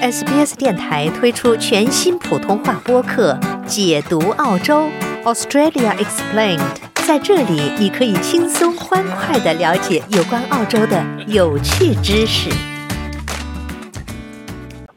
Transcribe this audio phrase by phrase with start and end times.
[0.00, 3.34] SBS 电台推出全新普通话播客
[3.66, 4.88] 《解读澳洲
[5.24, 6.58] Australia Explained》。
[7.06, 12.48] 在这里，你可以轻松欢快的了解有关澳洲的有趣知识。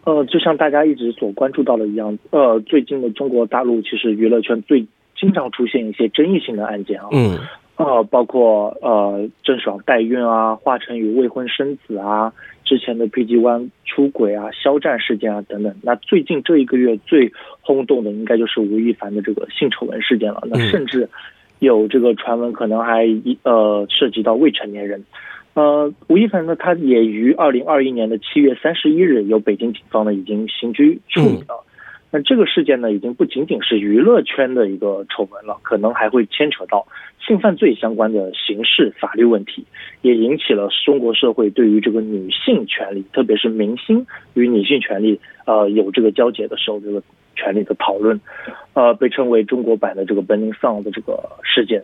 [0.06, 4.88] 呃，就像大家一直所关注到的一样，呃，最近的中国大陆其实娱乐圈最
[5.20, 7.08] 经常出现一些争议性的案件啊。
[7.12, 7.38] 嗯。
[7.76, 12.32] 呃，包括呃郑爽代孕啊，华晨宇未婚生子啊，
[12.64, 15.74] 之前的 PG One 出轨啊，肖战事件啊等等。
[15.82, 20.44] 那最近这一个月最轰动的，应该就是吴亦凡的这个性丑闻事件了。
[20.46, 21.10] 那甚至
[21.60, 23.08] 有这个传闻，可能还
[23.42, 25.04] 呃涉及到未成年人。
[25.56, 31.64] 呃，吴亦凡呢，他也于二零二一年的七月三十一日，由北京警方呢已经刑拘处理了。
[32.16, 36.86] 那这个事件呢，已经不仅仅是娱乐圈的一个丑闻了，可能还会牵扯到
[37.20, 39.66] 性犯罪相关的刑事法律问题，
[40.04, 47.02] 也引起了中国社会对于这个女性权利，特别是明星与女性权利，呃，有这个交接的时候，这个
[47.36, 48.22] 权利的讨论，
[48.76, 51.84] 呃，被称为中国版的这个 Burning s o n g 的这个事件。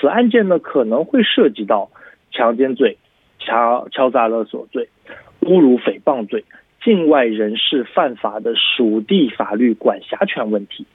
[0.00, 1.88] 此案件呢，可能会涉及到
[2.32, 2.98] 强奸罪、
[3.38, 4.88] 敲敲诈勒索罪、
[5.42, 6.44] 侮辱诽谤罪。
[6.88, 10.86] 境外人士犯法的属地法律管辖权问题，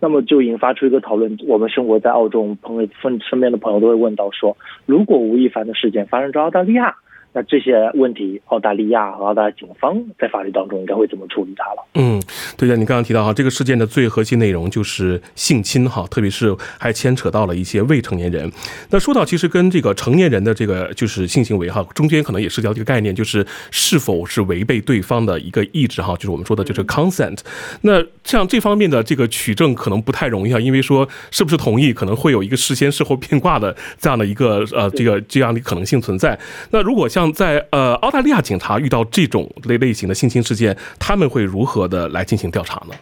[0.00, 1.38] 那么就引发出一个讨论。
[1.46, 6.96] 我们生活在澳洲，朋友分身边的朋友都会问到说，如果吴亦凡的事件发生在澳大利亚。
[7.36, 11.86] 那这些问题，澳大利亚和澳大利亚警方在法律当中应该会怎么处理它了？
[11.92, 12.18] 嗯，
[12.56, 18.50] 对的，你刚刚提到哈，这个事件的最核心内容就是性侵哈，特别是还牵扯到了一些未成年人。
[18.88, 27.40] 那说到其实跟这个成年人的这个就是性行为哈，中间可能也涉及到这个概念，就是是否是违背对方的一个意志哈，就是我们说的就是 consent。
[27.82, 36.38] 那像这方面的这个取证可能不太容易啊，因为说是不是同意，可能会有一个事先事后 变卦的这样的一个呃这个这样的可能性存在。
[36.70, 42.94] 那如果像在呃澳大利亚警察遇到这种类类型的性侵事件，他们会如何的来进行调查呢？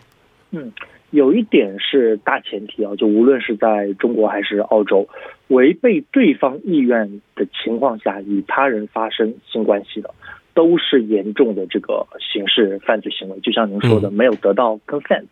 [0.53, 0.73] 嗯，
[1.11, 5.09] 有一点是大前提啊，就无论是在中国还是澳洲，
[5.49, 10.11] 违背对方意愿的情况下与他人发生性关系的，
[10.55, 13.39] 都是严重的这个刑事犯罪行为。
[13.41, 15.27] 就像您说的，没有得到 consent。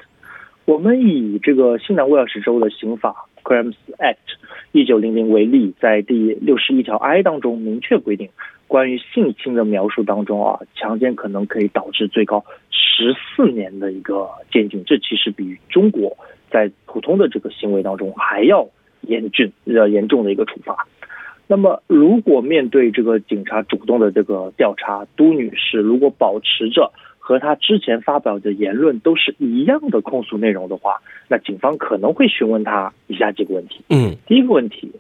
[0.65, 4.17] 我们以这个新南威尔士州的刑法 Crimes Act
[4.73, 8.29] 一九零零为例，在第六十一条 I 当中明确规定。
[8.69, 16.17] 关于性侵的描述当中啊，强奸可能可以导致最高十四年的一个监禁，这其实比中国
[16.51, 18.67] 在普通的这个行为当中还要
[19.03, 20.87] 严峻、呃严重的一个处罚。
[21.49, 26.91] 那么，如果面对这个警察主动的这个调查，都女士如果保持着
[27.25, 33.81] 和他之前发表的言论都是一样的控诉内容的话，那警方可能会询问他以下几个问题。
[33.91, 34.91] 嗯，第一个问题。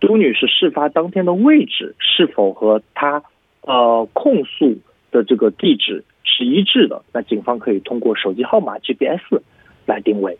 [0.00, 3.22] 朱女士事发当天的位置是否和她
[3.60, 4.76] 呃控诉
[5.12, 7.04] 的这个地址是一致的？
[7.12, 9.40] 那警方可以通过手机号码 GPS
[9.86, 10.36] 来定位。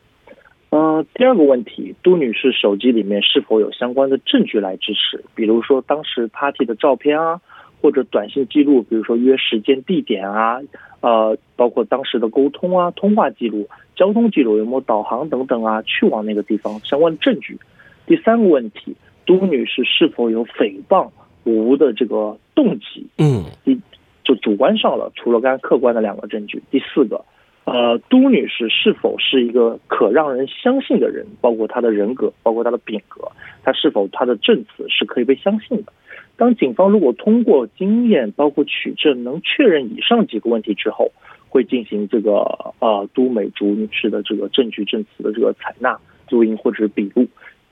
[0.70, 5.22] 呃，第二个问题，杜女士手机里面是否有相关的证据来支持？
[5.36, 7.40] 比如说当时 party 的照片啊，
[7.82, 10.60] 或者短信记录，比如说约时间、地点啊，
[11.00, 17.58] 呃，包括当时的沟通啊、通话记录、交通记录有没有导航等等啊，去往那个地方相关证据。
[18.06, 18.96] 第三个问题。
[19.24, 21.08] 都女士是否有诽谤
[21.44, 23.06] 吴的这个动机？
[23.18, 23.80] 嗯，第
[24.24, 26.60] 就主观上了，除了刚才客观的两个证据。
[26.72, 27.24] 第四个，
[27.62, 31.24] 呃，都女士是否是一个可让人相信的人？
[31.40, 33.30] 包括她的人格，包括她的品格，
[33.62, 35.92] 她是否她的证词是可以被相信的？
[36.36, 41.12] 当警方如果通过经验，包括取证，能确认以上几个问题之后，
[41.48, 45.98] 会进行这个呃都美竹女士的这个证据证词的这个采纳、
[46.30, 47.26] 录音或者是笔录。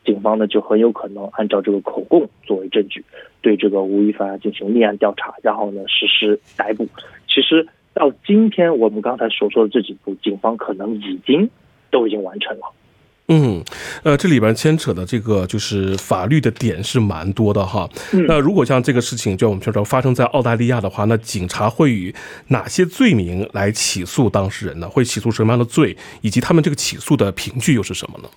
[0.04, 3.04] 警方呢就很有可能按照这个口供作为证据，
[3.43, 6.87] 对这个吴亦凡进行立案调查，然后呢实施逮捕。
[7.28, 11.50] 其实到今天我们刚才所说的这几步，警方可能已经
[11.91, 12.72] 都已经完成了。
[13.33, 13.63] 嗯，
[14.03, 17.89] 呃，这里边牵扯的这个就是法律的点是蛮多的哈。
[18.27, 22.13] 那如果像这个事情，就我们说发生在澳大利亚的话，那警察会以
[22.49, 24.89] 哪些罪名来起诉当事人呢？
[24.89, 25.97] 会起诉什么样的罪？
[26.22, 28.28] 以及他们这个起诉的凭据又是什么呢？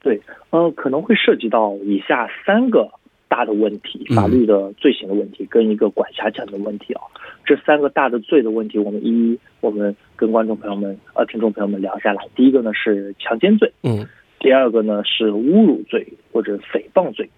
[0.00, 0.20] 对。
[0.50, 2.88] 呃，可能会涉及到以下三个
[3.30, 7.02] 大的问题，法律的罪行的问题，跟一个管辖权的问题啊。
[7.46, 12.26] 这三个大的罪的问题，我们一一我们跟观众朋友们、呃听众朋友们聊下来。
[12.34, 14.04] 第一个呢是强奸罪，嗯，
[14.40, 17.30] 第二个呢是侮辱罪或者诽谤罪，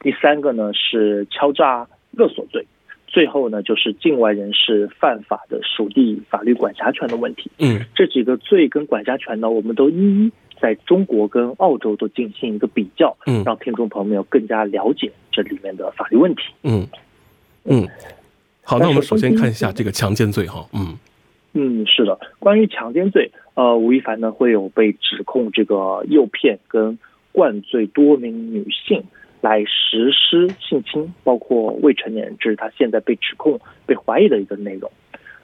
[0.00, 2.66] 第三个呢是敲诈勒索罪，
[3.06, 7.48] 最后呢就是境外人士犯法的属地法律管辖权的问题。
[7.60, 10.32] 嗯，这几个罪跟管辖权呢，我们都一一。
[10.60, 15.12] 在中国跟澳洲都进行一个比较，嗯，让听众朋友们有更加了解
[15.42, 16.42] 这里面的法律问题。
[16.62, 16.86] 嗯
[17.64, 17.86] 嗯，
[18.62, 20.98] 好，那我们首先看一下这个强奸罪哈，嗯
[21.52, 26.98] 嗯，是的，关于强奸罪，呃，吴亦凡呢会有被指控这个诱骗跟
[27.32, 29.04] 灌醉多名女性
[29.40, 34.90] 来实施性侵，包括未成年人，这是他现在被指控、被怀疑的一个内容。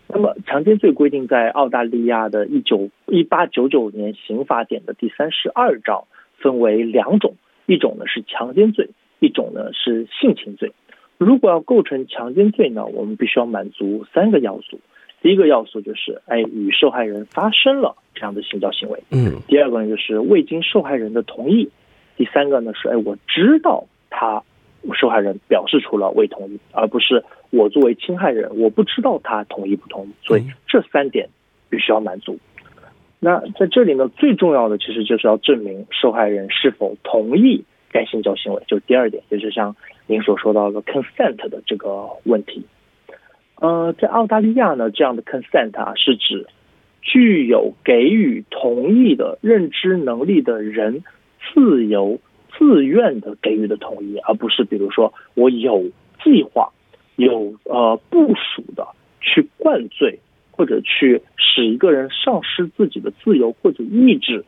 [0.06, 6.04] 那么，强奸罪规定在澳大利亚的一九一八九九年刑法典的第三十二章，
[6.38, 7.34] 分为两种，
[7.66, 8.90] 一种呢是强奸罪，
[9.20, 10.72] 一种呢是性侵罪。
[11.18, 14.80] 如果要构成强奸罪呢，我们必须要满足三个要素。
[15.22, 19.02] 第一个要素就是，哎，与受害人发生了这样的性交行为。
[19.10, 19.40] 嗯。
[19.46, 21.70] 第二个呢，就是未经受害人的同意。
[22.16, 24.42] 第三个呢是，哎，我知道他
[24.92, 30.10] 受害人表示出了未同意，而不是我作为侵害人，我不知道他同意不同意。
[30.22, 31.28] 所以这三点
[31.70, 32.38] 必须要满足。
[33.18, 37.64] 那在这里呢，最重要的其实就是要证明受害人是否同意
[37.94, 39.76] 该性交行为，就第二点，就是像
[40.08, 42.66] 您所说到的 consent 的这个问题。
[43.60, 46.48] 呃，在澳大利亚呢，这样的 consent 啊，是指
[47.00, 51.04] 具有给予同意的认知能力的人
[51.54, 52.18] 自由
[52.58, 55.84] 自愿的给予的同意，而不是比如说我有
[56.24, 56.72] 计划、
[57.14, 58.88] 有呃部署的
[59.20, 60.18] 去灌醉
[60.50, 64.44] 或者去使一个人丧失自己的自由或者意志，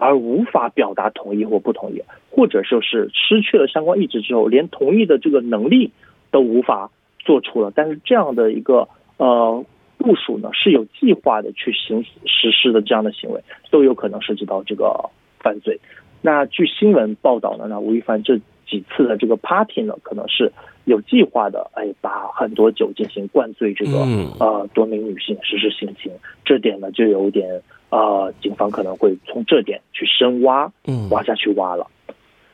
[0.00, 5.92] 而无法表达同意或不同意，或者说是失去了相关意志之后，连同意的这个能力
[6.32, 6.90] 都无法。
[7.22, 8.88] 做出了，但是这样的一个
[9.18, 9.62] 呃
[9.98, 15.78] 部署呢，是有计划的去行实施的这样的行为，都有可能涉及到这个犯罪。
[16.22, 20.50] 那据新闻报道呢，那吴亦凡这几次的这个 party 呢，可能是
[20.84, 23.98] 有计划的，哎，把很多酒进行灌醉这个
[24.38, 26.10] 呃多名女性实施性侵，
[26.44, 27.60] 这点呢就有点
[27.90, 30.72] 呃，警方可能会从这点去深挖，
[31.10, 31.86] 挖下去挖了。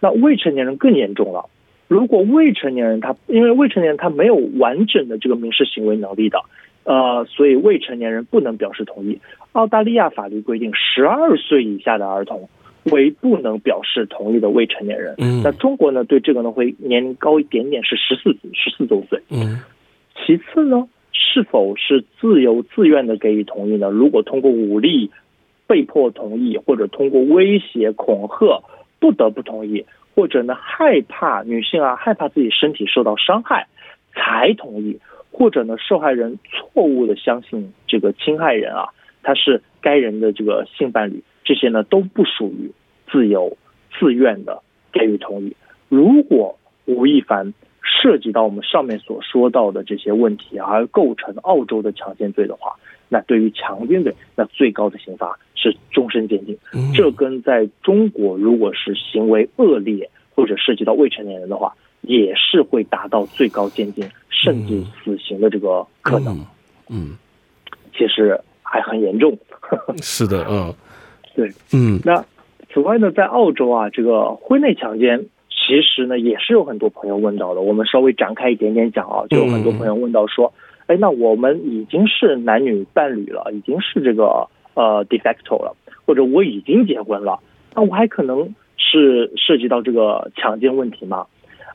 [0.01, 1.49] 那未成年人更严重了。
[1.89, 6.41] 如果未成年人他因为未成年人他没有完整的这个民事行为能力的，
[6.85, 9.21] 呃，所以未成年人不能表示同意。
[9.53, 12.49] 澳大利亚法律规定，十二岁以下的儿童
[12.93, 15.15] 为不能表示同意的未成年人。
[15.19, 19.21] 嗯，那中国呢，对这个呢会年龄高一点点，是十四十四周岁。
[19.31, 19.61] 嗯，
[20.15, 23.89] 其次呢，是否是自由自愿的给予同意呢？
[23.91, 25.11] 如果通过武力
[25.67, 28.63] 被迫同意，或者通过威胁恐吓
[28.99, 29.85] 不得不同意。
[30.15, 33.67] 或者呢，害怕女性啊，害怕自己身体受到伤害，
[34.15, 34.99] 才同意；
[35.31, 38.89] 或者呢，受害人错误的相信这个侵害人啊，
[39.23, 42.71] 他是该人的这个性伴侣，这些呢都不属于
[43.11, 43.57] 自由
[43.99, 44.63] 自愿的
[44.93, 45.57] 给予同意。
[45.89, 52.73] 如果吴亦凡涉及到我们上面所说到的这些问题，而构成澳洲的强奸罪的话，
[53.09, 56.59] 那对于强奸罪，那最高的刑罚是终身监禁。
[56.93, 61.73] 这跟在中国，如果是行为恶劣或者涉及到未成年人的话，
[62.03, 66.45] 也是会达到最高监禁甚至死刑的这个可能。
[66.89, 67.17] 嗯，
[67.97, 69.37] 其实还很严重。
[70.03, 70.75] 是的，嗯，
[71.37, 72.01] 对，嗯。
[72.05, 72.25] 那
[72.73, 77.61] 此外呢，在澳洲啊，这个婚内强奸其实呢也是有很多朋友问到的。
[77.61, 80.53] 我们稍微展开一点点讲啊，就有很多朋友问到说。
[80.89, 85.75] 哎，那我们已经是男女伴侣了，已经是这个呃 de facto 了，
[86.05, 87.41] 或者我已经结婚了，
[87.75, 91.27] 那我还可能是涉及到这个强奸问题吗？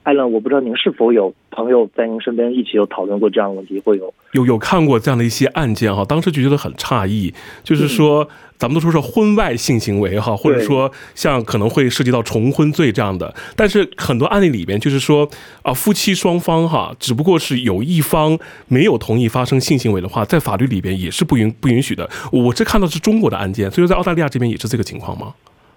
[0.04, 7.32] 艾伦，我不知道您是否有朋友在您身边一起有讨论过这样的问题，会有有有看过这样的一些案件哈，当时就觉得很诧异，
[7.64, 8.28] 就是说
[8.58, 15.30] 咱们都说是婚外性行为哈，或者说像可能会涉及到重婚罪这样的，但是很多案例里边就是说
[15.62, 22.10] 啊，夫妻双方哈，只不过是有一方没有同意发生性行为的话，在法律里边也是不允不允许的。
[22.32, 25.36] 我这看到是中国的案件，所以说在澳大利亚这边也是这个情况吗？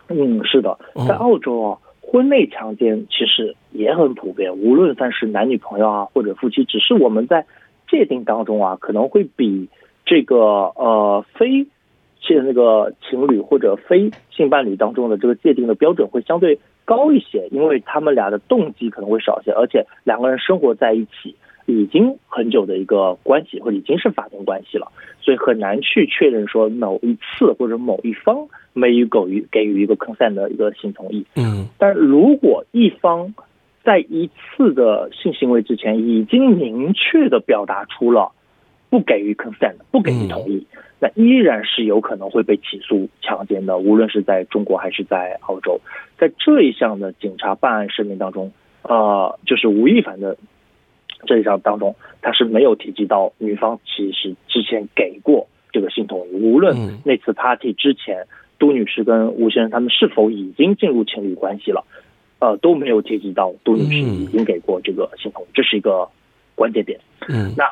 [0.09, 1.77] 嗯，是的，在澳洲啊。
[2.07, 7.47] 婚内强奸其实也很普遍，无论算是男女朋友啊，或者夫妻，只是我们在
[7.91, 9.69] 界定当中啊，可能会比
[10.05, 11.67] 这个呃非
[12.21, 21.35] 现那个情侣或者非性伴侣当中的这个界定的标准会相对高一些，因为他们俩的动机可能会少一些，而且两个人生活在一起。
[21.67, 31.25] 已经很久的一个关系，或者已经是法定关系了，所以很难去确认说某一次或者某一方没有给予给予一个 consent 的一个性同意。
[31.37, 33.35] 嗯，但如果一方
[33.83, 38.33] 在一次的性行为之前已经明确的表达出了
[38.91, 40.67] 不给予 consent，不给予同意，
[41.01, 45.81] 那依然是有可能会被起诉强奸的，无论是在中国还是在澳洲。
[46.19, 48.53] 在这一项的警察办案声明当中，
[48.83, 50.37] 呃，就是吴亦凡的。
[51.25, 58.27] 这一章当中，他是没有提及到女方其实之前给过这个性同意，无论那次 party 之前，
[58.59, 61.85] 杜女士跟吴先生他们是否已经进入情侣关系了，
[62.39, 66.09] 呃，都没有提及到杜女士已经给过这个性同意，这是一个
[66.55, 67.01] 关键点。
[67.29, 67.65] 嗯，那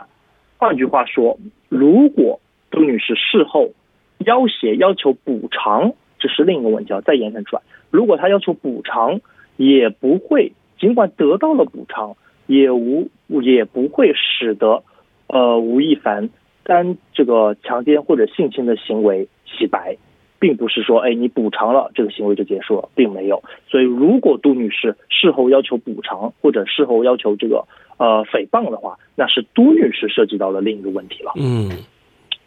[0.58, 2.40] 换句话说，如果
[2.70, 3.72] 杜女士事后
[4.18, 9.20] 要挟要求补偿，这是另一个问题啊，再延伸出来，如果她要求补偿，
[9.56, 12.16] 也不会，尽管得到了补偿，
[12.52, 13.08] 也无
[13.42, 14.82] 也不会使得
[15.26, 16.28] 呃吴亦凡
[16.64, 19.96] 单这个强奸或者性侵的行为洗白。
[20.42, 23.40] 并不是说，哎，你补偿了这个行为就结束了，并没有。
[23.68, 27.64] 所以，如果杜女士事后要求补偿，或者事后要求这个
[27.96, 31.30] 呃诽谤的话，那是杜女士涉及到了另一个问题了。
[31.36, 31.70] 嗯，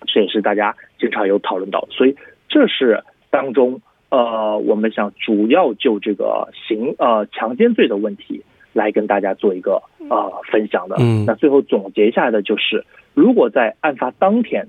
[0.07, 1.87] 这也是大家经常有讨论到。
[1.89, 2.13] 所以，
[2.49, 8.43] 这是当中呃，我们想主要就这个刑呃强奸罪的问题
[8.75, 10.97] 来跟大家做一个呃分享的。
[10.99, 14.67] 嗯，那最后总结下来的就是，如果在案发当天，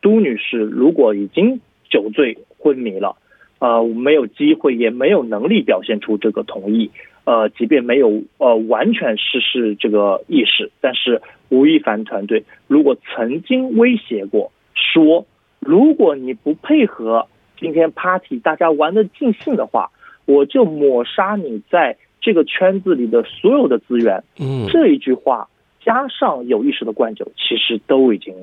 [0.00, 1.60] 都女士如果已经
[1.90, 3.16] 酒醉昏迷了，
[3.58, 6.92] 呃，没有机会，也没有能力表现出这个同意。
[7.24, 11.20] 呃，即便没有呃完全失去这个意识，但是
[11.50, 15.26] 吴亦凡团队如果曾经威胁过说，
[15.58, 17.26] 如果你不配合
[17.58, 19.90] 今天 party 大家玩的尽兴的话，
[20.24, 24.22] 我就抹杀你在这个圈子里的所有的资源。
[24.38, 25.48] 嗯，这一句话
[25.82, 28.34] 加上有意识的灌酒，其实都已经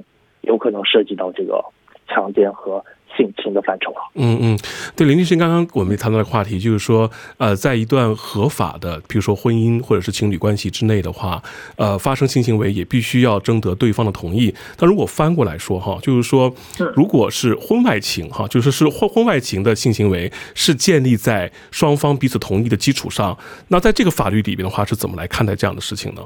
[0.42, 1.64] 有可能涉及到这个
[2.08, 2.84] 强奸和。
[3.16, 3.98] 性侵的范畴了。
[4.16, 4.60] 嗯嗯，
[4.96, 11.42] 对，林律师，刚刚我们谈到的话题就是说，呃，在一段合法的，比如说婚姻或者是情侣关系之内的话，
[11.76, 14.54] 呃，发生性行为也必须要征得对方的同意。
[14.78, 16.54] 但如果翻过来说哈，就是说，
[16.96, 23.38] 如果是婚外情哈，就是是婚婚外情的性行为是建立在双方彼此同意的基础上，
[23.70, 26.22] 那在这个法律里边的话，是怎么来看待这样的事情呢？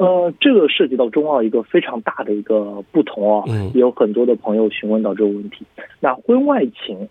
[0.00, 5.66] 呃，这个涉及到中澳一个非常大的一个不同啊，也有很多的朋友询问到这个问题。
[6.00, 7.06] 那婚外情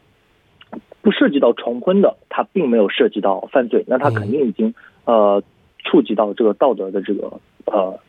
[1.02, 4.74] 不涉及到重婚的，它并没有涉及到犯罪，那它肯定已经
[5.06, 5.44] 呃
[5.84, 8.00] 触及到这个道德的这个呃。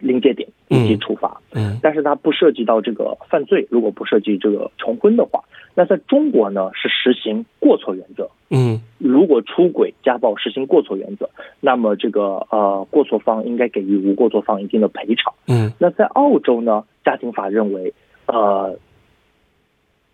[0.00, 3.66] 临界点以及处罚，嗯，但是它不涉及到这个犯罪。
[3.70, 5.42] 如果不涉及这个重婚的话，
[5.74, 11.28] 那在中国呢是实行过错原则，嗯，如果出轨家暴实行过错原则，
[11.60, 17.92] 那么这个呃过错方应该给予无过错方一定的赔偿，嗯，那在澳洲呢，家庭法认为，
[18.26, 18.76] 呃，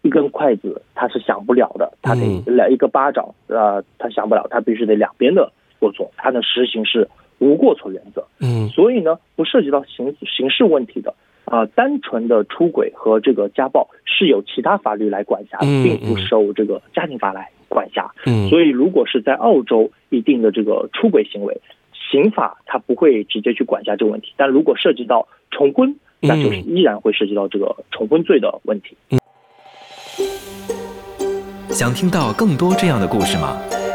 [0.03, 7.09] 一根筷子他是响不了的，他得来一个巴掌，呃，他响不了，他必须得两边的过错，他的实行是。
[7.45, 18.11] 无过错原则，嗯，所以呢，不涉及到刑刑事问题的啊，单纯的出轨和这个家暴是由其他法律来管辖，并不受这个家庭法来管辖。
[18.25, 21.61] 嗯，所以如果是在澳洲一定的这个出轨行为，
[22.11, 28.97] 刑法它不会直接去管辖这个问题，但如果涉及到重婚，那就是依然会涉及到这个重婚罪的问题。
[31.69, 33.59] 想听到更多这样的故事吗？